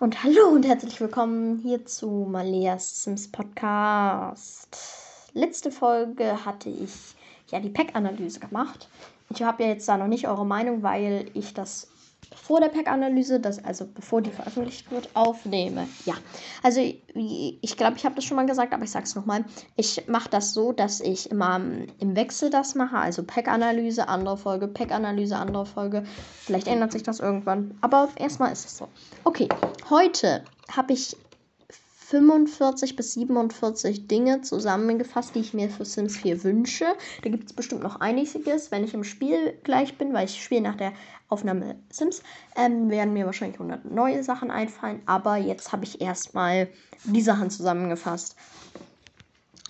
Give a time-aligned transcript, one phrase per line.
[0.00, 4.78] Und hallo und herzlich willkommen hier zu Maleas Sims Podcast.
[5.32, 7.16] Letzte Folge hatte ich
[7.48, 8.88] ja die Pack-Analyse gemacht.
[9.30, 11.88] Ich habe ja jetzt da noch nicht eure Meinung, weil ich das
[12.34, 15.86] vor der Pack-Analyse, also bevor die veröffentlicht wird, aufnehme.
[16.04, 16.14] Ja,
[16.62, 19.44] also ich glaube, ich habe das schon mal gesagt, aber ich sage es nochmal.
[19.76, 21.60] Ich mache das so, dass ich immer
[21.98, 26.04] im Wechsel das mache, also Pack-Analyse, andere Folge, Pack-Analyse, andere Folge.
[26.44, 28.88] Vielleicht ändert sich das irgendwann, aber erstmal ist es so.
[29.24, 29.48] Okay,
[29.90, 31.16] heute habe ich
[32.08, 36.86] 45 bis 47 Dinge zusammengefasst, die ich mir für Sims 4 wünsche.
[37.22, 40.62] Da gibt es bestimmt noch einiges, wenn ich im Spiel gleich bin, weil ich spiele
[40.62, 40.94] nach der
[41.28, 42.22] Aufnahme Sims,
[42.56, 45.02] ähm, werden mir wahrscheinlich 100 neue Sachen einfallen.
[45.04, 46.68] Aber jetzt habe ich erstmal
[47.04, 48.36] die Sachen zusammengefasst.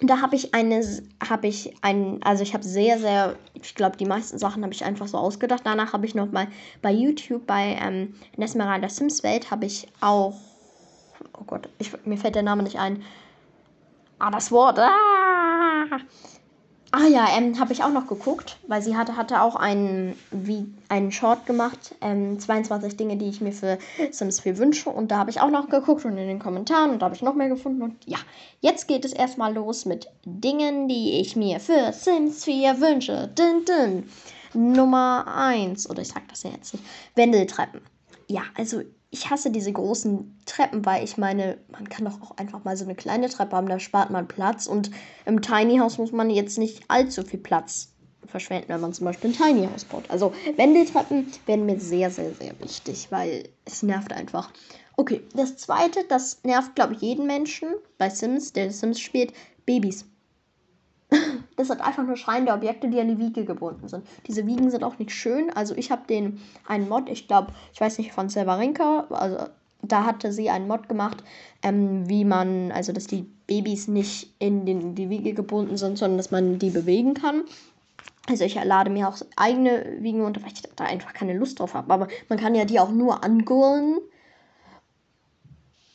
[0.01, 0.81] Da habe ich eine,
[1.29, 4.85] habe ich ein, also ich habe sehr, sehr, ich glaube, die meisten Sachen habe ich
[4.85, 5.63] einfach so ausgedacht.
[5.65, 6.47] Danach habe ich noch mal
[6.83, 10.37] bei YouTube, bei ähm, Nesmeralda Sims Welt, habe ich auch
[11.39, 13.03] oh Gott, ich, mir fällt der Name nicht ein.
[14.19, 14.79] Ah, das Wort.
[14.79, 15.99] Ah,
[16.91, 20.67] ah ja, ähm, habe ich auch noch geguckt, weil sie hatte, hatte auch einen, wie,
[20.89, 21.95] einen Short gemacht.
[22.01, 23.79] Ähm, 22 Dinge, die ich mir für
[24.11, 24.91] Sims 4 wünsche.
[24.91, 27.23] Und da habe ich auch noch geguckt und in den Kommentaren und da habe ich
[27.23, 27.83] noch mehr gefunden.
[27.83, 28.19] Und ja,
[28.61, 33.29] jetzt geht es erstmal los mit Dingen, die ich mir für Sims 4 wünsche.
[33.29, 34.09] Dün, dün.
[34.55, 37.83] Nummer 1, oder ich sag das ja jetzt nicht, Wendeltreppen.
[38.27, 42.65] Ja, also ich hasse diese großen Treppen, weil ich meine, man kann doch auch einfach
[42.65, 44.67] mal so eine kleine Treppe haben, da spart man Platz.
[44.67, 44.91] Und
[45.25, 47.95] im Tiny House muss man jetzt nicht allzu viel Platz
[48.27, 50.05] verschwenden, wenn man zum Beispiel ein Tiny House baut.
[50.11, 54.51] Also Wendeltreppen werden mir sehr, sehr, sehr wichtig, weil es nervt einfach.
[54.97, 59.33] Okay, das zweite, das nervt, glaube ich, jeden Menschen bei Sims, der Sims spielt,
[59.65, 60.05] Babys.
[61.57, 64.07] Das sind einfach nur schreiende Objekte, die an die Wiege gebunden sind.
[64.27, 65.51] Diese Wiegen sind auch nicht schön.
[65.51, 69.49] Also ich habe den einen Mod, ich glaube, ich weiß nicht, von Selvarenka, also
[69.83, 71.23] da hatte sie einen Mod gemacht,
[71.63, 76.19] ähm, wie man, also dass die Babys nicht in den, die Wiege gebunden sind, sondern
[76.19, 77.43] dass man die bewegen kann.
[78.29, 81.75] Also ich lade mir auch eigene Wiegen unter, weil ich da einfach keine Lust drauf
[81.75, 81.93] habe.
[81.93, 83.99] Aber man kann ja die auch nur angurlen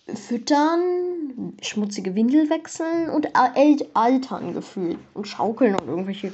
[0.08, 6.34] füttern, schmutzige Windel wechseln und altern gefühlt und schaukeln und irgendwelche.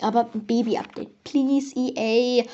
[0.00, 2.44] Aber Baby-Update, please, EA.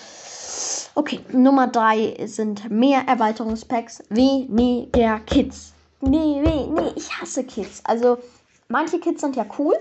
[0.95, 5.73] Okay, Nummer 3 sind mehr Erweiterungspacks, weniger Kids.
[6.03, 7.83] Nee, nee, nee, ich hasse Kids.
[7.85, 8.19] Also,
[8.69, 9.77] manche Kids sind ja cool.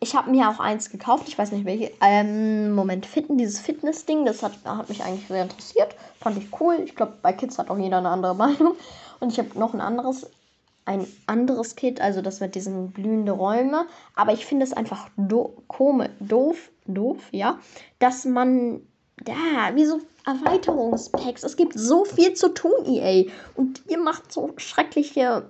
[0.00, 1.92] Ich habe mir auch eins gekauft, ich weiß nicht welche.
[2.00, 5.94] Ähm, Moment, Fitten, dieses Fitness-Ding, das hat, hat mich eigentlich sehr interessiert.
[6.20, 6.80] Fand ich cool.
[6.84, 8.74] Ich glaube, bei Kids hat auch jeder eine andere Meinung.
[9.22, 10.26] Und ich habe noch ein anderes,
[10.84, 13.86] ein anderes Kit, also das mit diesen blühenden Räume.
[14.16, 17.60] Aber ich finde es einfach do komisch, doof, doof, ja,
[18.00, 18.80] dass man
[19.18, 19.32] da,
[19.74, 21.44] wie so Erweiterungspacks.
[21.44, 23.30] Es gibt so viel zu tun, EA.
[23.54, 25.48] Und ihr macht so schreckliche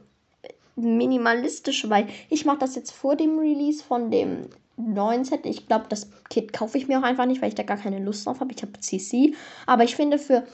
[0.76, 5.46] minimalistische, weil ich mache das jetzt vor dem Release von dem neuen Set.
[5.46, 8.00] Ich glaube, das Kit kaufe ich mir auch einfach nicht, weil ich da gar keine
[8.00, 8.52] Lust drauf habe.
[8.52, 9.34] Ich habe CC.
[9.64, 10.44] Aber ich finde, für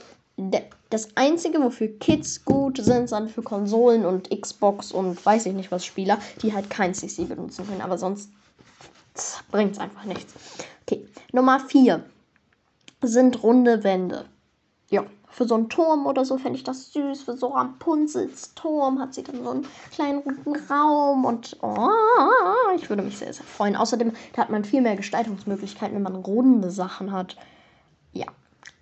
[0.91, 5.73] das Einzige, wofür Kids gut sind, sind für Konsolen und Xbox und weiß ich nicht
[5.73, 7.81] was Spieler, die halt kein CC benutzen können.
[7.81, 8.31] Aber sonst
[9.51, 10.35] bringt es einfach nichts.
[10.87, 12.05] Okay, Nummer 4
[13.03, 14.25] sind runde Wände.
[14.91, 17.23] Ja, für so einen Turm oder so fände ich das süß.
[17.23, 21.91] Für so Rapunzels Turm hat sie dann so einen kleinen runden Raum und oh,
[22.75, 23.77] ich würde mich sehr, sehr freuen.
[23.77, 27.37] Außerdem da hat man viel mehr Gestaltungsmöglichkeiten, wenn man runde Sachen hat.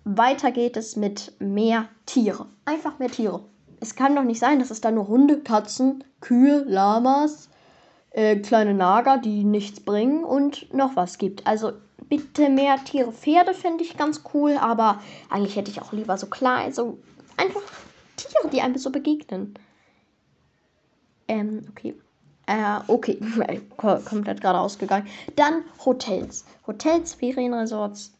[0.09, 2.45] Weiter geht es mit mehr Tiere.
[2.63, 3.41] Einfach mehr Tiere.
[3.81, 7.49] Es kann doch nicht sein, dass es da nur Hunde, Katzen, Kühe, Lamas,
[8.11, 11.45] äh, kleine Nager, die nichts bringen und noch was gibt.
[11.45, 11.73] Also
[12.07, 13.11] bitte mehr Tiere.
[13.11, 16.99] Pferde finde ich ganz cool, aber eigentlich hätte ich auch lieber so klein, so
[17.35, 17.61] einfach
[18.15, 19.55] Tiere, die einem so begegnen.
[21.27, 21.95] Ähm, okay.
[22.45, 23.19] Äh, okay,
[23.77, 25.07] komplett gerade ausgegangen.
[25.35, 26.45] Dann Hotels.
[26.65, 28.13] Hotels, Ferienresorts.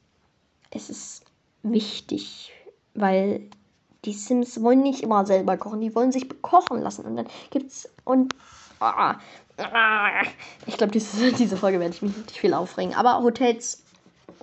[0.69, 1.26] Es ist
[1.63, 2.53] wichtig,
[2.93, 3.49] weil
[4.05, 7.05] die Sims wollen nicht immer selber kochen, die wollen sich bekochen lassen.
[7.05, 8.35] Und dann gibt's und
[8.79, 9.15] ah,
[9.57, 10.21] ah,
[10.65, 12.95] ich glaube, diese, diese Folge werde ich mich nicht viel aufregen.
[12.95, 13.83] Aber Hotels,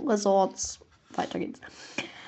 [0.06, 0.78] Resorts,
[1.14, 1.61] weiter geht's.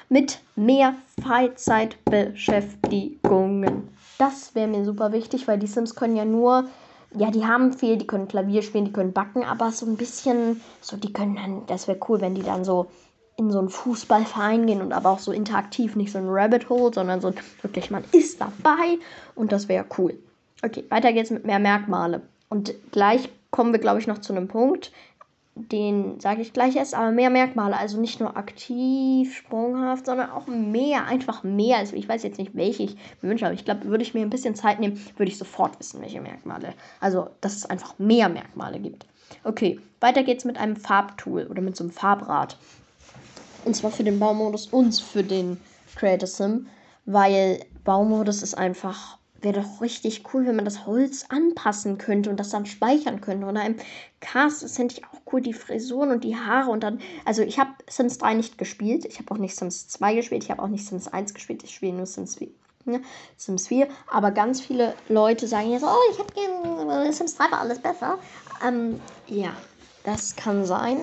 [0.08, 3.88] Mit mehr Freizeitbeschäftigungen.
[4.18, 6.68] Das wäre mir super wichtig, weil die Sims können ja nur
[7.14, 10.60] ja, die haben viel, die können Klavier spielen, die können backen, aber so ein bisschen,
[10.80, 12.86] so, die können dann, das wäre cool, wenn die dann so
[13.38, 16.92] in so einen Fußballverein gehen und aber auch so interaktiv, nicht so ein Rabbit Hole,
[16.94, 18.98] sondern so wirklich, man ist dabei
[19.34, 20.14] und das wäre cool.
[20.64, 22.22] Okay, weiter geht's mit mehr Merkmale.
[22.48, 24.90] Und gleich kommen wir, glaube ich, noch zu einem Punkt.
[25.58, 27.78] den sage ich gleich erst, aber mehr Merkmale.
[27.78, 31.78] Also nicht nur aktiv, sprunghaft, sondern auch mehr, einfach mehr.
[31.78, 34.20] Also ich weiß jetzt nicht, welche ich mir wünsche, aber ich glaube, würde ich mir
[34.20, 36.74] ein bisschen Zeit nehmen, würde ich sofort wissen, welche Merkmale.
[37.00, 39.06] Also, dass es einfach mehr Merkmale gibt.
[39.44, 42.58] Okay, weiter geht's mit einem Farbtool oder mit so einem Farbrad.
[43.66, 45.60] Und zwar für den Baumodus und für den
[45.96, 46.68] Creator Sim,
[47.04, 52.40] weil Baumodus ist einfach wäre doch richtig cool, wenn man das Holz anpassen könnte und
[52.40, 53.46] das dann speichern könnte.
[53.46, 53.76] Oder im
[54.20, 57.00] Cast, das fände ich auch cool, die Frisuren und die Haare und dann.
[57.24, 59.04] Also ich habe Sims 3 nicht gespielt.
[59.04, 60.44] Ich habe auch nicht Sims 2 gespielt.
[60.44, 61.62] Ich habe auch nicht Sims 1 gespielt.
[61.62, 62.48] Ich spiele nur Sims 4.
[62.86, 63.02] Ne?
[63.36, 63.88] Sims 4.
[64.10, 68.18] Aber ganz viele Leute sagen jetzt, oh, ich habe gerne Sims 3 war alles besser.
[68.66, 69.50] Ähm, ja,
[70.06, 70.98] das kann sein.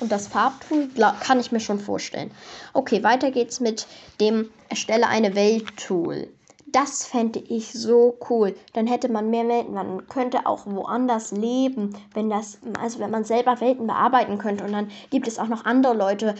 [0.00, 0.88] Und das Farbtool
[1.20, 2.30] kann ich mir schon vorstellen.
[2.72, 3.86] Okay, weiter geht's mit
[4.20, 6.28] dem Erstelle eine Welt-Tool.
[6.66, 8.54] Das fände ich so cool.
[8.74, 9.74] Dann hätte man mehr Welten.
[9.74, 14.64] Man könnte auch woanders leben, wenn das, also wenn man selber Welten bearbeiten könnte.
[14.64, 16.34] Und dann gibt es auch noch andere Leute,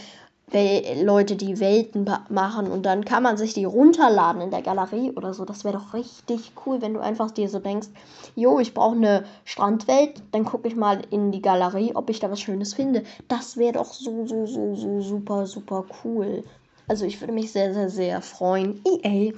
[0.52, 5.34] Leute, die Welten machen und dann kann man sich die runterladen in der Galerie oder
[5.34, 5.44] so.
[5.44, 7.88] Das wäre doch richtig cool, wenn du einfach dir so denkst,
[8.34, 12.30] jo, ich brauche eine Strandwelt, dann gucke ich mal in die Galerie, ob ich da
[12.30, 13.04] was Schönes finde.
[13.28, 16.44] Das wäre doch so, so, so, so super, super cool.
[16.88, 18.82] Also ich würde mich sehr, sehr, sehr freuen.
[18.86, 19.32] EA.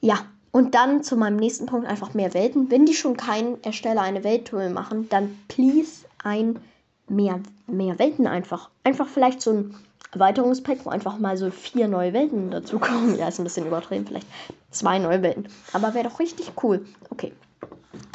[0.00, 0.18] Ja,
[0.52, 2.70] und dann zu meinem nächsten Punkt einfach mehr Welten.
[2.70, 6.60] Wenn die schon keinen Ersteller eine Welttool machen, dann please ein
[7.08, 8.70] mehr, mehr Welten einfach.
[8.84, 9.74] Einfach vielleicht so ein
[10.12, 13.18] Erweiterungspack, wo einfach mal so vier neue Welten dazukommen.
[13.18, 14.26] Ja, ist ein bisschen übertrieben, vielleicht
[14.70, 15.48] zwei neue Welten.
[15.72, 16.84] Aber wäre doch richtig cool.
[17.10, 17.32] Okay.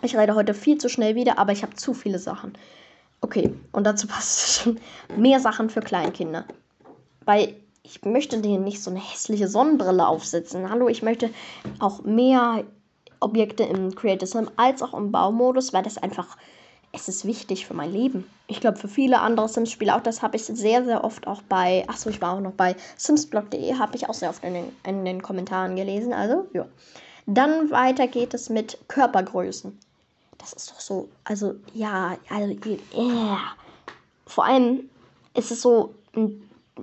[0.02, 2.54] Ich rede heute viel zu schnell wieder, aber ich habe zu viele Sachen.
[3.22, 4.80] Okay, und dazu passt schon
[5.16, 6.46] mehr Sachen für Kleinkinder.
[7.26, 10.70] Weil ich möchte denen nicht so eine hässliche Sonnenbrille aufsetzen.
[10.70, 11.30] Hallo, ich möchte
[11.80, 12.64] auch mehr
[13.20, 16.38] Objekte im Creative Sim als auch im Baumodus, weil das einfach,
[16.94, 18.30] es ist wichtig für mein Leben.
[18.48, 21.84] Ich glaube, für viele andere Sims-Spiele auch, das habe ich sehr, sehr oft auch bei,
[21.88, 25.04] achso, ich war auch noch bei simsblog.de, habe ich auch sehr oft in den, in
[25.04, 26.66] den Kommentaren gelesen, also, ja.
[27.26, 29.78] Dann weiter geht es mit Körpergrößen.
[30.38, 32.56] Das ist doch so, also, ja, also,
[32.96, 33.40] yeah.
[34.28, 34.90] Vor allem
[35.34, 35.96] ist es so,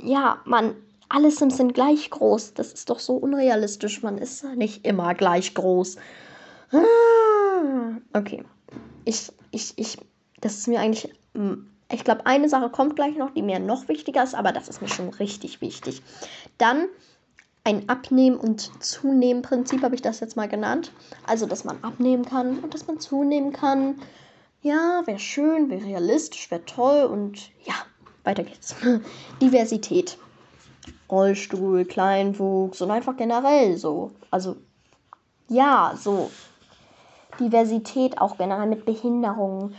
[0.02, 0.74] ja, man
[1.10, 2.54] alle Sims sind gleich groß.
[2.54, 4.02] Das ist doch so unrealistisch.
[4.02, 5.96] Man ist nicht immer gleich groß.
[6.72, 6.78] Ah,
[8.16, 8.44] okay.
[9.04, 9.98] Ich, ich, ich,
[10.40, 11.12] das ist mir eigentlich.
[11.34, 14.68] Hm, ich glaube, eine Sache kommt gleich noch, die mir noch wichtiger ist, aber das
[14.68, 16.02] ist mir schon richtig wichtig.
[16.56, 16.86] Dann
[17.64, 20.92] ein Abnehmen- und Zunehmen-Prinzip habe ich das jetzt mal genannt.
[21.26, 24.00] Also, dass man abnehmen kann und dass man zunehmen kann.
[24.62, 27.74] Ja, wäre schön, wäre realistisch, wäre toll und ja,
[28.24, 28.76] weiter geht's.
[29.42, 30.16] Diversität.
[31.10, 34.12] Rollstuhl, Kleinwuchs und einfach generell so.
[34.30, 34.56] Also
[35.48, 36.30] ja, so
[37.40, 39.74] Diversität auch generell mit Behinderungen,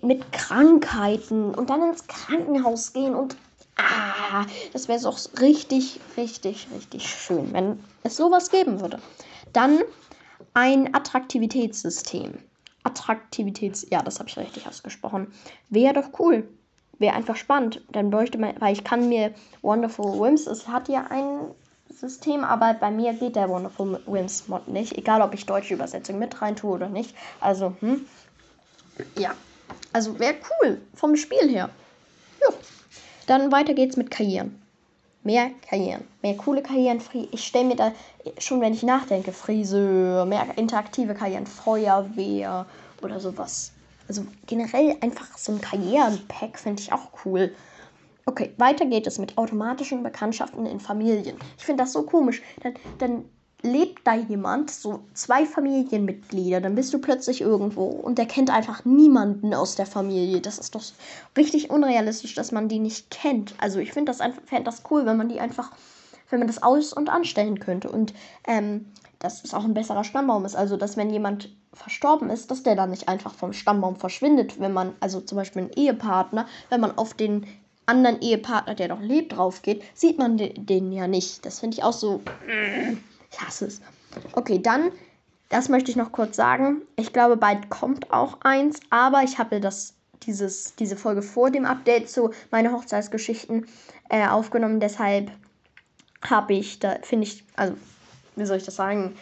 [0.00, 3.36] mit Krankheiten und dann ins Krankenhaus gehen und
[3.76, 8.98] ah, das wäre doch richtig, richtig, richtig schön, wenn es sowas geben würde.
[9.52, 9.80] Dann
[10.54, 12.38] ein Attraktivitätssystem.
[12.84, 15.32] Attraktivitäts, ja, das habe ich richtig ausgesprochen.
[15.70, 16.48] Wäre doch cool
[17.02, 17.82] wäre einfach spannend.
[17.92, 21.50] Dann bräuchte man, weil ich kann mir Wonderful Whims, es hat ja ein
[21.90, 24.96] System, aber bei mir geht der Wonderful Whims Mod nicht.
[24.98, 27.14] Egal, ob ich deutsche Übersetzung mit rein tue oder nicht.
[27.40, 28.06] Also, hm.
[29.16, 29.34] Ja.
[29.92, 31.70] Also wäre cool vom Spiel her.
[32.40, 32.54] Ja.
[33.26, 34.60] Dann weiter geht's mit Karrieren.
[35.22, 36.04] Mehr Karrieren.
[36.22, 37.00] Mehr coole Karrieren.
[37.30, 37.92] Ich stelle mir da
[38.38, 42.66] schon, wenn ich nachdenke, Friseur, mehr interaktive Karrieren, Feuerwehr
[43.02, 43.72] oder sowas.
[44.08, 47.54] Also generell einfach so ein Karrierenpack finde ich auch cool.
[48.24, 51.36] Okay, weiter geht es mit automatischen Bekanntschaften in Familien.
[51.58, 52.42] Ich finde das so komisch.
[52.62, 53.24] Dann, dann
[53.62, 58.84] lebt da jemand, so zwei Familienmitglieder, dann bist du plötzlich irgendwo und der kennt einfach
[58.84, 60.40] niemanden aus der Familie.
[60.40, 60.82] Das ist doch
[61.36, 63.54] richtig unrealistisch, dass man die nicht kennt.
[63.58, 65.70] Also ich finde das einfach, fände das cool, wenn man die einfach,
[66.30, 67.90] wenn man das aus- und anstellen könnte.
[67.90, 68.14] Und
[68.46, 68.86] ähm,
[69.22, 70.56] dass es auch ein besserer Stammbaum ist.
[70.56, 74.72] Also, dass wenn jemand verstorben ist, dass der dann nicht einfach vom Stammbaum verschwindet, wenn
[74.72, 77.46] man, also zum Beispiel ein Ehepartner, wenn man auf den
[77.86, 81.44] anderen Ehepartner, der noch lebt, drauf geht, sieht man den, ja nicht.
[81.44, 82.20] Das finde ich auch so.
[83.30, 83.80] Ich hasse es.
[84.32, 84.92] Okay, dann,
[85.48, 86.82] das möchte ich noch kurz sagen.
[86.96, 91.64] Ich glaube, bald kommt auch eins, aber ich habe das, dieses, diese Folge vor dem
[91.64, 93.66] Update zu meine Hochzeitsgeschichten
[94.08, 94.80] äh, aufgenommen.
[94.80, 95.30] Deshalb
[96.22, 97.74] habe ich, da finde ich, also
[98.36, 99.14] wie soll ich das sagen?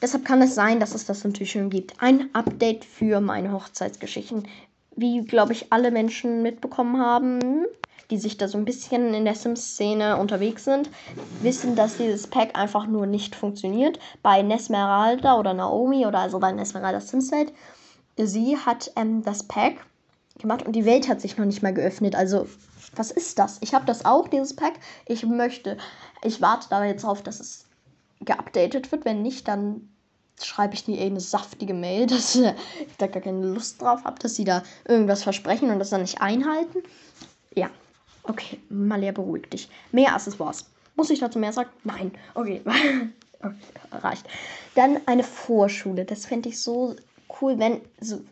[0.00, 2.00] Deshalb kann es sein, dass es das natürlich schon gibt.
[2.00, 4.46] Ein Update für meine Hochzeitsgeschichten.
[4.94, 7.64] Wie, glaube ich, alle Menschen mitbekommen haben,
[8.10, 10.90] die sich da so ein bisschen in der Sims-Szene unterwegs sind,
[11.42, 13.98] wissen, dass dieses Pack einfach nur nicht funktioniert.
[14.22, 17.52] Bei Nesmeralda oder Naomi oder also bei Nesmeralda Simset,
[18.16, 19.86] sie hat ähm, das Pack
[20.38, 22.14] gemacht und die Welt hat sich noch nicht mal geöffnet.
[22.14, 22.46] Also,
[22.94, 23.58] was ist das?
[23.60, 24.74] Ich habe das auch, dieses Pack.
[25.06, 25.76] Ich möchte,
[26.22, 27.66] ich warte da jetzt drauf, dass es
[28.20, 29.04] geupdatet wird.
[29.04, 29.88] Wenn nicht, dann
[30.42, 32.52] schreibe ich eh eine saftige Mail, dass ich
[32.98, 36.20] da gar keine Lust drauf habe, dass sie da irgendwas versprechen und das dann nicht
[36.20, 36.82] einhalten.
[37.54, 37.70] Ja,
[38.28, 39.68] okay, Malia, beruhig dich.
[39.92, 40.66] Mehr Accessoires.
[40.94, 41.70] Muss ich dazu mehr sagen?
[41.84, 42.12] Nein.
[42.34, 42.62] Okay.
[43.40, 43.54] okay
[43.92, 44.26] reicht.
[44.74, 46.04] Dann eine Vorschule.
[46.04, 46.94] Das fände ich so
[47.40, 47.80] cool, wenn,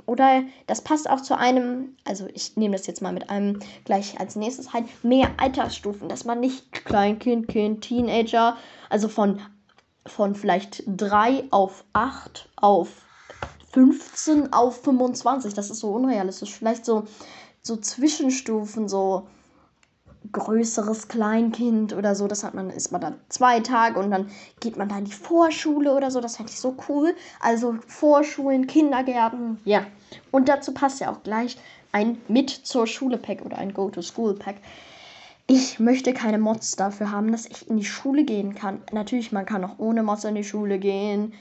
[0.07, 4.19] oder das passt auch zu einem, also ich nehme das jetzt mal mit einem gleich
[4.21, 8.57] als nächstes halt, mehr Altersstufen, dass man nicht Kleinkind, Kind, Teenager,
[8.89, 9.41] also von,
[10.07, 13.03] von vielleicht 3 auf 8 auf
[13.73, 17.05] 15 auf 25, das ist so unrealistisch, vielleicht so,
[17.63, 19.27] so Zwischenstufen, so
[20.33, 22.27] größeres Kleinkind oder so.
[22.27, 25.13] Das hat man, ist man dann zwei Tage und dann geht man da in die
[25.13, 26.21] Vorschule oder so.
[26.21, 27.15] Das fände ich so cool.
[27.41, 29.87] Also Vorschulen, Kindergärten, ja.
[30.31, 31.57] Und dazu passt ja auch gleich
[31.93, 34.57] ein mit zur Schule Pack oder ein Go to School Pack.
[35.47, 38.81] Ich möchte keine Mods dafür haben, dass ich in die Schule gehen kann.
[38.93, 41.35] Natürlich, man kann auch ohne Mods in die Schule gehen.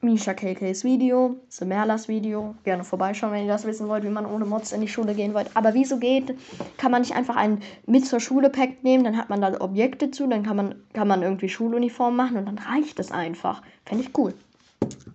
[0.00, 2.54] Misha KKs Video, Semerlas Video.
[2.62, 5.34] Gerne vorbeischauen, wenn ihr das wissen wollt, wie man ohne Mods in die Schule gehen
[5.34, 5.50] wollt.
[5.54, 6.38] Aber wieso geht,
[6.76, 10.12] kann man nicht einfach ein mit zur Schule Pack nehmen, dann hat man da Objekte
[10.12, 13.60] zu, dann kann man, kann man irgendwie Schuluniform machen und dann reicht es einfach.
[13.86, 14.34] Fände ich cool.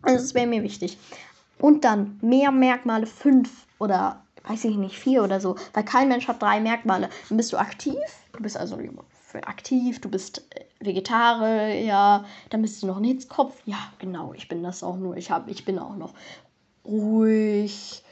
[0.02, 0.98] Also das wäre mir wichtig.
[1.60, 5.56] Und dann mehr Merkmale, fünf oder weiß ich nicht, vier oder so.
[5.74, 7.10] Weil kein Mensch hat drei Merkmale.
[7.30, 7.96] Dann bist du aktiv,
[8.34, 8.78] du bist also
[9.46, 13.62] aktiv, du bist äh, Vegetarier, dann bist du noch ein Hitzkopf.
[13.66, 15.18] Ja, genau, ich bin das auch nur.
[15.18, 16.14] Ich, hab, ich bin auch noch
[16.86, 18.04] ruhig,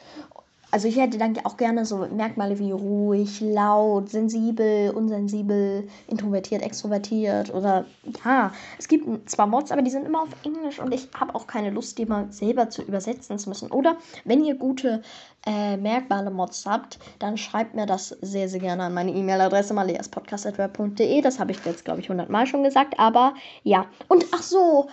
[0.71, 7.53] also ich hätte dann auch gerne so Merkmale wie ruhig, laut, sensibel, unsensibel, introvertiert, extrovertiert
[7.53, 7.85] oder
[8.25, 11.45] ja, es gibt zwar Mods, aber die sind immer auf Englisch und ich habe auch
[11.45, 13.71] keine Lust, die mal selber zu übersetzen zu müssen.
[13.71, 15.01] Oder wenn ihr gute
[15.45, 21.21] äh, Merkmale Mods habt, dann schreibt mir das sehr, sehr gerne an meine E-Mail-Adresse maleaspodcast.web.de.
[21.21, 23.87] Das habe ich jetzt, glaube ich, hundertmal schon gesagt, aber ja.
[24.07, 24.87] Und ach so,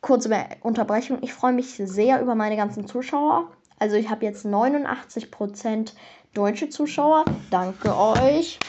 [0.00, 0.30] kurze
[0.62, 1.18] Unterbrechung.
[1.22, 3.48] Ich freue mich sehr über meine ganzen Zuschauer.
[3.82, 5.90] Also ich habe jetzt 89%
[6.34, 7.24] deutsche Zuschauer.
[7.50, 8.60] Danke euch.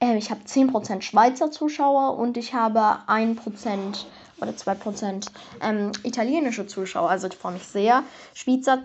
[0.00, 4.04] Äh, ich habe 10% Schweizer Zuschauer und ich habe 1%
[4.40, 7.08] oder 2% ähm, italienische Zuschauer.
[7.08, 8.02] Also ich freue mich sehr.
[8.34, 8.82] Schweizer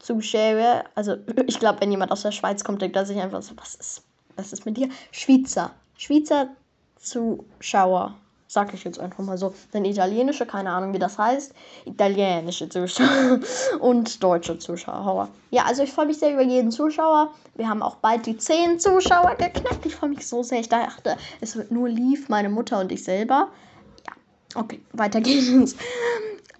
[0.00, 1.14] Zuschauer, also
[1.46, 4.02] ich glaube, wenn jemand aus der Schweiz kommt, denkt er sich einfach so, was ist,
[4.34, 4.88] was ist mit dir?
[5.12, 5.70] Schweizer.
[5.96, 6.48] Schweizer
[6.96, 8.16] Zuschauer
[8.52, 9.54] sag ich jetzt einfach mal so.
[9.72, 11.54] Denn italienische, keine Ahnung, wie das heißt,
[11.86, 13.40] italienische Zuschauer
[13.80, 15.28] und deutsche Zuschauer.
[15.50, 17.30] Ja, also ich freue mich sehr über jeden Zuschauer.
[17.54, 19.86] Wir haben auch bald die 10 Zuschauer geknackt.
[19.86, 20.60] Ich freue mich so sehr.
[20.60, 23.48] Ich dachte, es wird nur lief, meine Mutter und ich selber.
[24.06, 25.74] Ja, okay, weiter geht's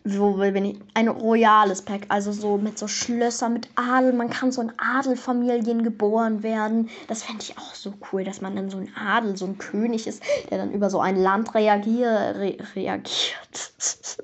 [0.04, 0.80] wo bin ich?
[0.94, 4.12] Ein royales Pack, also so mit so Schlössern, mit Adel.
[4.12, 6.90] Man kann so in Adelfamilien geboren werden.
[7.06, 10.06] Das fände ich auch so cool, dass man dann so ein Adel, so ein König
[10.06, 13.72] ist, der dann über so ein Land reagier, re, reagiert.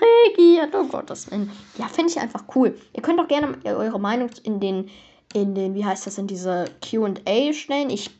[0.00, 1.50] reagiert, oh Gottes Willen.
[1.78, 2.76] Ja, finde ich einfach cool.
[2.92, 4.90] Ihr könnt auch gerne eure Meinung in den,
[5.34, 7.90] in den, wie heißt das, in diese QA stellen.
[7.90, 8.10] Ich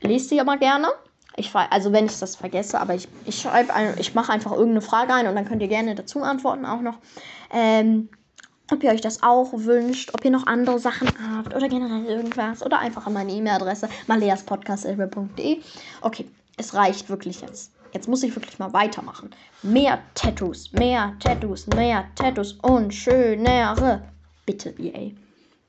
[0.00, 0.88] lese sie aber gerne.
[1.36, 4.82] Ich also wenn ich das vergesse, aber ich, ich schreibe ein, ich mache einfach irgendeine
[4.82, 6.98] Frage ein und dann könnt ihr gerne dazu antworten auch noch.
[7.50, 8.08] Ähm,
[8.70, 12.64] ob ihr euch das auch wünscht, ob ihr noch andere Sachen habt oder generell irgendwas
[12.64, 15.60] oder einfach an meine E-Mail-Adresse maleaspodcast.de.
[16.00, 17.72] Okay, es reicht wirklich jetzt.
[17.92, 19.30] Jetzt muss ich wirklich mal weitermachen.
[19.62, 24.02] Mehr Tattoos, mehr Tattoos, mehr Tattoos und schönere.
[24.46, 25.10] Bitte, EA.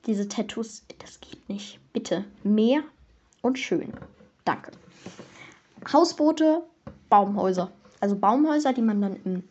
[0.05, 1.79] Diese Tattoos, das geht nicht.
[1.91, 2.83] Bitte, mehr
[3.41, 3.93] und schön.
[4.45, 4.71] Danke.
[5.91, 6.63] Hausboote,
[7.09, 7.71] Baumhäuser.
[7.99, 9.43] Also Baumhäuser, die man dann im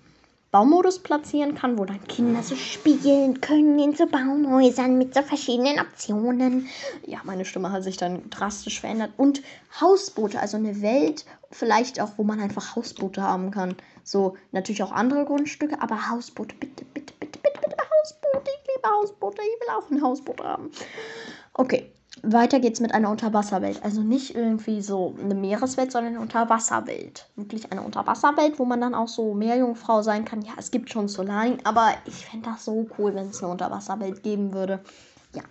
[0.52, 5.80] Baumodus platzieren kann, wo dann Kinder so spielen können in so Baumhäusern mit so verschiedenen
[5.80, 6.68] Optionen.
[7.06, 9.12] Ja, meine Stimme hat sich dann drastisch verändert.
[9.16, 9.42] Und
[9.80, 13.76] Hausboote, also eine Welt, vielleicht auch, wo man einfach Hausboote haben kann.
[14.04, 18.50] So, natürlich auch andere Grundstücke, aber Hausboote, bitte, bitte, bitte, bitte, bitte, Hausboote.
[18.50, 20.70] Ich liebe Hausboote, ich will auch ein Hausboot haben.
[21.54, 21.90] Okay,
[22.22, 23.82] weiter geht's mit einer Unterwasserwelt.
[23.82, 27.28] Also nicht irgendwie so eine Meereswelt, sondern eine Unterwasserwelt.
[27.36, 30.42] Wirklich eine Unterwasserwelt, wo man dann auch so Meerjungfrau sein kann.
[30.42, 34.22] Ja, es gibt schon Solarin, aber ich fände das so cool, wenn es eine Unterwasserwelt
[34.22, 34.80] geben würde.
[35.34, 35.42] Ja.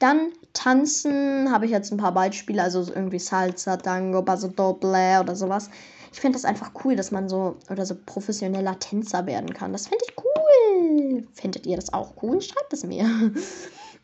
[0.00, 5.36] Dann Tanzen habe ich jetzt ein paar Beispiele, also irgendwie Salsa, Tango, Paso Doble oder
[5.36, 5.70] sowas.
[6.12, 9.72] Ich finde das einfach cool, dass man so oder so professioneller Tänzer werden kann.
[9.72, 11.26] Das finde ich cool.
[11.32, 12.40] Findet ihr das auch cool?
[12.42, 13.32] Schreibt es mir.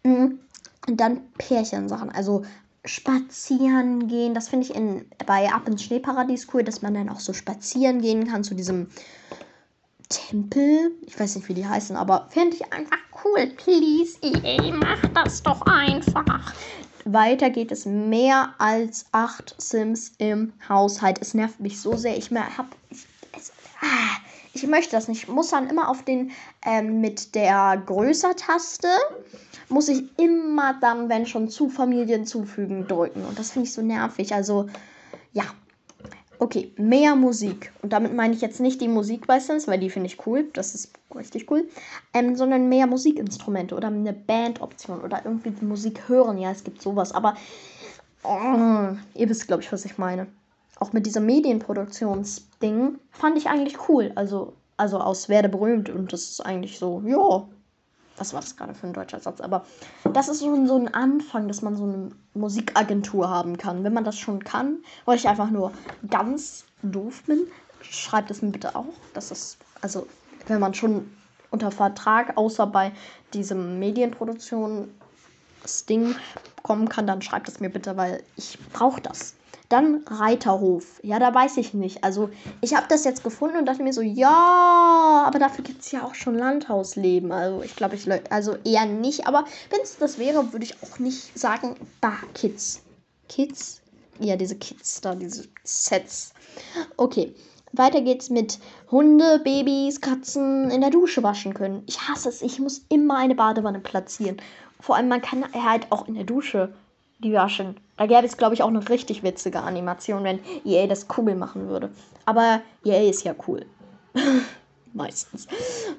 [0.89, 2.45] Und dann Pärchensachen, also
[2.85, 4.35] spazieren gehen.
[4.35, 8.01] Das finde ich in, bei Ab ins Schneeparadies cool, dass man dann auch so spazieren
[8.01, 8.89] gehen kann zu diesem
[10.09, 10.93] Tempel.
[11.07, 13.49] Ich weiß nicht, wie die heißen, aber fände ich einfach cool.
[13.57, 16.55] Please, EA, mach das doch einfach.
[17.05, 21.19] Weiter geht es mehr als acht Sims im Haushalt.
[21.21, 22.17] Es nervt mich so sehr.
[22.17, 22.67] Ich mehr hab.
[22.91, 24.17] Ich, es, ah,
[24.55, 25.25] ich möchte das nicht.
[25.25, 26.31] Ich muss dann immer auf den
[26.65, 28.89] ähm, mit der Größer-Taste
[29.69, 33.25] muss ich immer dann, wenn schon zu Familien zufügen, drücken.
[33.25, 34.35] Und das finde ich so nervig.
[34.35, 34.69] Also,
[35.33, 35.45] ja.
[36.41, 37.73] Okay, mehr Musik.
[37.83, 40.49] Und damit meine ich jetzt nicht die Musik bei Sims, weil die finde ich cool.
[40.53, 41.69] Das ist richtig cool.
[42.15, 46.39] Ähm, sondern mehr Musikinstrumente oder eine Bandoption oder irgendwie Musik hören.
[46.39, 47.11] Ja, es gibt sowas.
[47.11, 47.35] Aber
[48.23, 50.29] oh, ihr wisst, glaube ich, was ich meine.
[50.79, 54.13] Auch mit diesem Medienproduktionsding fand ich eigentlich cool.
[54.15, 55.91] Also, also aus Werde berühmt.
[55.91, 57.49] Und das ist eigentlich so, ja,
[58.19, 59.41] was war das gerade für ein deutscher Satz?
[59.41, 59.65] Aber
[60.13, 63.85] das ist schon so ein Anfang, dass man so eine Musikagentur haben kann.
[63.85, 65.73] Wenn man das schon kann, weil ich einfach nur
[66.09, 67.47] ganz doof bin,
[67.83, 68.93] schreibt es mir bitte auch.
[69.15, 70.07] Das ist, also,
[70.47, 71.11] wenn man schon
[71.51, 72.93] unter Vertrag, außer bei
[73.33, 76.15] diesem Medienproduktion-Ding
[76.63, 79.35] kommen kann, dann schreibt es mir bitte, weil ich brauche das.
[79.69, 80.99] Dann Reiterhof.
[81.03, 82.03] Ja, da weiß ich nicht.
[82.03, 82.31] Also,
[82.63, 86.05] ich habe das jetzt gefunden und dachte mir so, ja, aber dafür gibt es ja
[86.05, 87.33] auch schon Landhausleben.
[87.33, 89.27] Also, ich glaube, ich, also eher nicht.
[89.27, 92.83] Aber wenn es das wäre, würde ich auch nicht sagen, bah, Kids.
[93.29, 93.83] Kids?
[94.21, 96.33] Ja, diese Kids da, diese Sets.
[96.97, 97.35] Okay.
[97.73, 98.59] Weiter geht's mit
[98.91, 101.83] Hunde, Babys, Katzen in der Dusche waschen können.
[101.87, 102.41] Ich hasse es.
[102.41, 104.39] Ich muss immer eine Badewanne platzieren.
[104.81, 106.73] Vor allem, man kann halt auch in der Dusche
[107.19, 107.77] die waschen.
[107.97, 111.69] Da gäbe es, glaube ich, auch eine richtig witzige Animation, wenn EA das cool machen
[111.69, 111.91] würde.
[112.25, 113.67] Aber EA ist ja cool.
[114.93, 115.47] Meistens.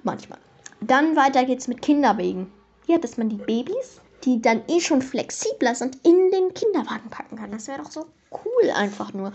[0.04, 0.40] Manchmal.
[0.82, 2.52] Dann weiter geht's mit Kinderwegen.
[2.88, 7.36] Ja, dass man die Babys, die dann eh schon flexibler sind, in den Kinderwagen packen
[7.36, 7.52] kann.
[7.52, 9.34] Das wäre doch so cool einfach nur.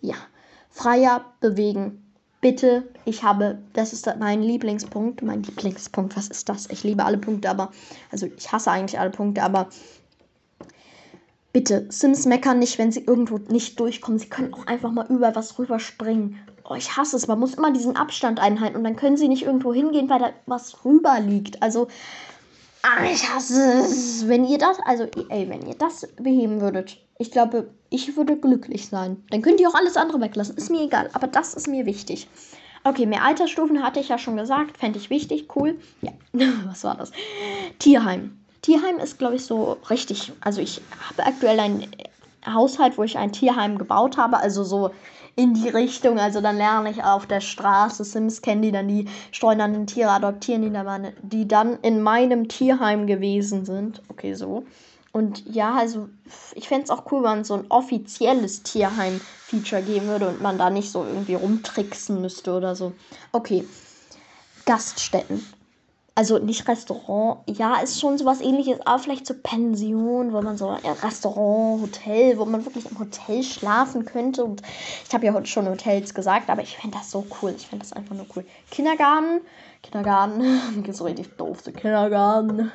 [0.00, 0.14] Ja.
[0.70, 1.98] Freier bewegen.
[2.40, 5.22] Bitte, ich habe, das ist mein Lieblingspunkt.
[5.22, 6.68] Mein Lieblingspunkt, was ist das?
[6.70, 7.70] Ich liebe alle Punkte, aber,
[8.10, 9.68] also ich hasse eigentlich alle Punkte, aber
[11.52, 14.18] Bitte, Sims meckern nicht, wenn sie irgendwo nicht durchkommen.
[14.18, 16.38] Sie können auch einfach mal über was rüberspringen.
[16.64, 17.26] Oh, ich hasse es.
[17.26, 20.30] Man muss immer diesen Abstand einhalten und dann können sie nicht irgendwo hingehen, weil da
[20.46, 21.62] was rüber liegt.
[21.62, 21.88] Also,
[22.82, 24.26] ah, ich hasse es.
[24.28, 28.88] Wenn ihr das, also, ey, wenn ihr das beheben würdet, ich glaube, ich würde glücklich
[28.88, 29.22] sein.
[29.30, 30.56] Dann könnt ihr auch alles andere weglassen.
[30.56, 31.10] Ist mir egal.
[31.12, 32.28] Aber das ist mir wichtig.
[32.84, 34.78] Okay, mehr Altersstufen hatte ich ja schon gesagt.
[34.78, 35.48] Fände ich wichtig.
[35.54, 35.78] Cool.
[36.00, 36.12] Ja,
[36.66, 37.12] was war das?
[37.78, 38.41] Tierheim.
[38.62, 40.32] Tierheim ist, glaube ich, so richtig.
[40.40, 41.88] Also ich habe aktuell einen
[42.46, 44.90] Haushalt, wo ich ein Tierheim gebaut habe, also so
[45.34, 46.18] in die Richtung.
[46.18, 49.86] Also dann lerne ich auf der Straße Sims kennen, die dann die streuen dann den
[49.86, 54.00] Tiere, adoptieren die dann, die dann in meinem Tierheim gewesen sind.
[54.08, 54.64] Okay, so.
[55.10, 56.08] Und ja, also
[56.54, 60.56] ich fände es auch cool, wenn man so ein offizielles Tierheim-Feature geben würde und man
[60.56, 62.92] da nicht so irgendwie rumtricksen müsste oder so.
[63.32, 63.64] Okay.
[64.64, 65.44] Gaststätten
[66.14, 70.76] also nicht Restaurant, ja, ist schon sowas ähnliches, aber vielleicht so Pension, wo man so
[70.82, 74.44] ja, Restaurant, Hotel, wo man wirklich im Hotel schlafen könnte.
[74.44, 74.62] Und
[75.06, 77.54] ich habe ja heute schon Hotels gesagt, aber ich fände das so cool.
[77.56, 78.44] Ich fände das einfach nur cool.
[78.70, 79.40] Kindergarten,
[79.82, 82.70] Kindergarten, so richtig doof, so Kindergarten.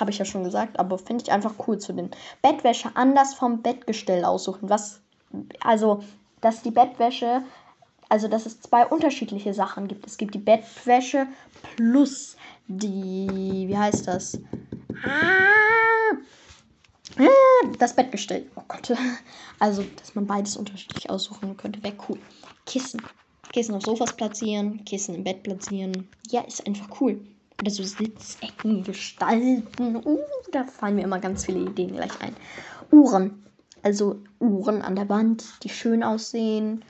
[0.00, 2.10] Habe ich ja schon gesagt, aber finde ich einfach cool zu den
[2.42, 4.68] Bettwäsche anders vom Bettgestell aussuchen.
[4.68, 5.00] Was,
[5.62, 6.02] also,
[6.40, 7.44] dass die Bettwäsche
[8.08, 10.06] also dass es zwei unterschiedliche Sachen gibt.
[10.06, 11.26] Es gibt die Bettwäsche
[11.76, 14.40] plus die, wie heißt das?
[17.16, 17.24] Ah,
[17.78, 18.50] das Bettgestell.
[18.56, 18.92] Oh Gott.
[19.60, 22.18] Also, dass man beides unterschiedlich aussuchen könnte, wäre cool.
[22.66, 23.02] Kissen.
[23.52, 26.08] Kissen auf Sofas platzieren, Kissen im Bett platzieren.
[26.28, 27.20] Ja, ist einfach cool.
[27.60, 29.96] Oder so Sitzecken gestalten.
[30.04, 30.18] Uh,
[30.50, 32.34] da fallen mir immer ganz viele Ideen gleich ein.
[32.90, 33.46] Uhren.
[33.82, 36.84] Also Uhren an der Wand, die schön aussehen.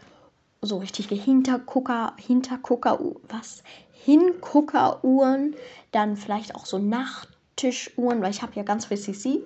[0.62, 3.62] So richtige Hintergucker, Hintergucker, was?
[4.04, 5.54] Hinguckeruhren,
[5.92, 9.42] dann vielleicht auch so Nachttischuhren, weil ich habe ja ganz viel CC.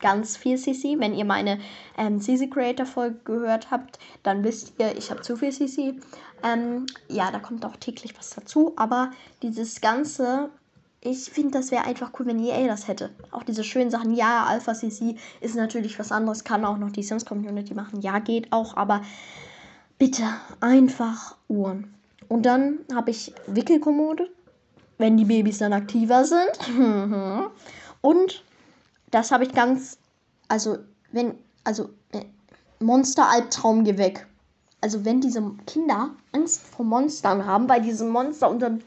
[0.00, 0.98] Ganz viel CC.
[0.98, 1.58] Wenn ihr meine
[1.96, 5.94] ähm, CC Creator Folge gehört habt, dann wisst ihr, ich habe zu viel CC.
[6.42, 8.74] Ähm, ja, da kommt auch täglich was dazu.
[8.76, 9.10] Aber
[9.42, 10.50] dieses Ganze
[11.08, 13.10] ich finde, das wäre einfach cool, wenn EA das hätte.
[13.30, 14.14] Auch diese schönen Sachen.
[14.14, 18.00] Ja, Alpha CC ist natürlich was anderes, kann auch noch die Sims Community machen.
[18.00, 19.02] Ja, geht auch, aber
[19.98, 20.24] bitte
[20.60, 21.94] einfach Uhren.
[22.28, 24.28] Und dann habe ich Wickelkommode,
[24.98, 26.50] wenn die Babys dann aktiver sind.
[28.00, 28.44] Und
[29.10, 29.98] das habe ich ganz,
[30.48, 30.78] also
[31.12, 31.34] wenn,
[31.64, 32.24] also äh,
[32.80, 34.26] Monster-Albtraum geh weg.
[34.80, 38.82] Also wenn diese Kinder Angst vor Monstern haben, weil diese Monster unter dem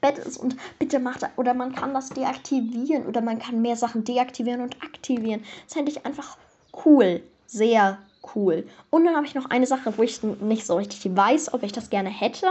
[0.00, 4.04] Bett ist und bitte macht, oder man kann das deaktivieren oder man kann mehr Sachen
[4.04, 5.44] deaktivieren und aktivieren.
[5.64, 6.36] Das fände ich einfach
[6.84, 7.22] cool.
[7.46, 7.98] Sehr
[8.34, 8.66] cool.
[8.90, 11.72] Und dann habe ich noch eine Sache, wo ich nicht so richtig weiß, ob ich
[11.72, 12.46] das gerne hätte.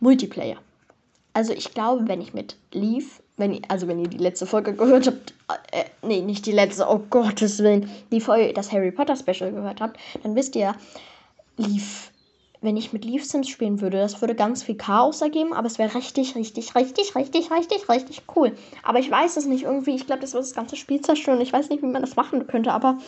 [0.00, 0.58] Multiplayer.
[1.34, 4.74] also ich glaube, wenn ich mit Leaf, wenn ihr, also wenn ihr die letzte Folge
[4.74, 5.34] gehört habt,
[5.70, 9.80] äh, nee, nicht die letzte, oh Gottes Willen, die Folge, das Harry Potter Special gehört
[9.80, 10.74] habt, dann wisst ihr,
[11.56, 12.10] Leaf,
[12.60, 15.78] wenn ich mit Leaf Sims spielen würde, das würde ganz viel Chaos ergeben, aber es
[15.78, 18.52] wäre richtig, richtig, richtig, richtig, richtig, richtig cool.
[18.82, 21.40] Aber ich weiß es nicht irgendwie, ich glaube, das wird das ganze Spiel zerstören.
[21.40, 22.98] Ich weiß nicht, wie man das machen könnte, aber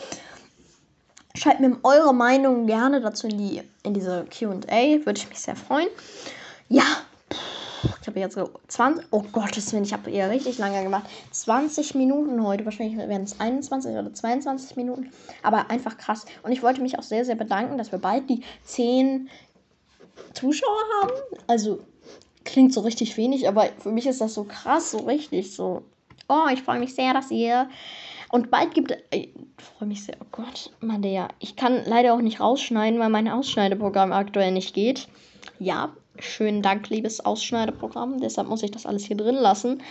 [1.35, 5.55] schreibt mir eure Meinung gerne dazu in, die, in diese QA, würde ich mich sehr
[5.55, 5.87] freuen.
[6.69, 6.83] Ja,
[8.01, 11.05] ich habe jetzt so 20, oh Gottes Willen, ich habe eher richtig lange gemacht.
[11.31, 15.11] 20 Minuten heute, wahrscheinlich werden es 21 oder 22 Minuten,
[15.43, 16.25] aber einfach krass.
[16.43, 19.29] Und ich wollte mich auch sehr, sehr bedanken, dass wir bald die 10
[20.33, 21.11] Zuschauer haben.
[21.47, 21.79] Also
[22.43, 25.83] klingt so richtig wenig, aber für mich ist das so krass, so richtig so.
[26.27, 27.69] Oh, ich freue mich sehr, dass ihr.
[28.31, 28.97] Und bald gibt es.
[29.11, 30.15] Ich freue mich sehr.
[30.21, 31.27] Oh Gott, Mann, der.
[31.39, 35.07] Ich kann leider auch nicht rausschneiden, weil mein Ausschneideprogramm aktuell nicht geht.
[35.59, 38.19] Ja, Schönen Dank, liebes Ausschneideprogramm.
[38.19, 39.81] Deshalb muss ich das alles hier drin lassen.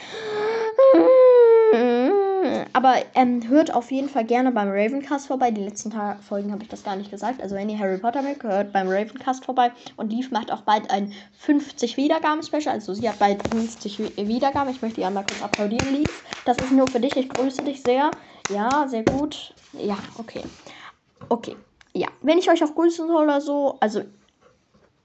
[2.73, 5.51] Aber ähm, hört auf jeden Fall gerne beim Ravencast vorbei.
[5.51, 7.43] Die letzten Tage Folgen habe ich das gar nicht gesagt.
[7.43, 9.73] Also wenn ihr Harry Potter mögt, hört beim Ravencast vorbei.
[9.97, 12.69] Und Leaf macht auch bald ein 50 Wiedergaben-Special.
[12.75, 14.71] Also sie hat bald 50 Wiedergaben.
[14.71, 16.23] Ich möchte die einmal kurz applaudieren, Leaf.
[16.45, 17.17] Das ist nur für dich.
[17.17, 18.11] Ich grüße dich sehr.
[18.49, 19.55] Ja, sehr gut.
[19.73, 20.43] Ja, okay.
[21.29, 21.57] Okay.
[21.93, 24.03] Ja, wenn ich euch auch grüßen soll oder so, also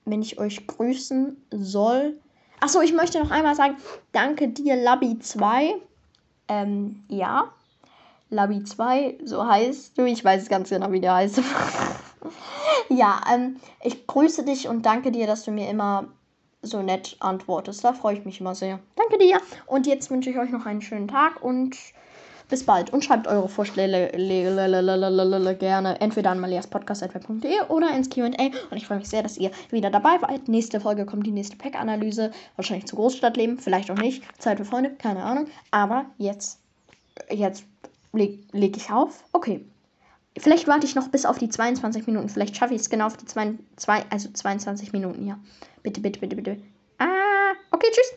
[0.05, 2.19] wenn ich euch grüßen soll.
[2.59, 3.77] Achso, ich möchte noch einmal sagen,
[4.11, 5.75] danke dir, Labi2.
[6.47, 7.51] Ähm, ja.
[8.31, 10.05] Labi2, so heißt du.
[10.05, 11.41] Ich weiß ganz genau, wie der heißt.
[12.89, 16.07] ja, ähm, ich grüße dich und danke dir, dass du mir immer
[16.61, 17.83] so nett antwortest.
[17.83, 18.79] Da freue ich mich immer sehr.
[18.95, 19.39] Danke dir.
[19.67, 21.77] Und jetzt wünsche ich euch noch einen schönen Tag und
[22.49, 24.11] bis bald und schreibt eure Vorschläge
[25.59, 28.25] gerne entweder an maliaspodcast.de oder ins QA.
[28.25, 30.47] Und ich freue mich sehr, dass ihr wieder dabei seid.
[30.47, 32.31] Nächste Folge kommt die nächste Pack-Analyse.
[32.55, 34.23] Wahrscheinlich zu Großstadtleben, vielleicht auch nicht.
[34.39, 35.47] Zeit für Freunde, keine Ahnung.
[35.71, 36.59] Aber jetzt,
[37.29, 37.65] jetzt
[38.13, 39.23] lege leg ich auf.
[39.33, 39.65] Okay.
[40.37, 42.27] Vielleicht warte ich noch bis auf die 22 Minuten.
[42.27, 45.39] Vielleicht schaffe ich es genau auf die zwei, zwei, also 22 Minuten, ja.
[45.81, 46.57] Bitte, bitte, bitte, bitte.
[46.97, 48.13] Ah, okay, tschüss.